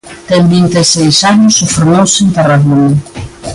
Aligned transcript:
Ten 0.29 0.43
vinte 0.53 0.77
e 0.83 0.85
seis 0.93 1.17
anos 1.33 1.53
e 1.65 1.67
formouse 1.75 2.17
en 2.25 2.29
Tarragona. 2.35 2.93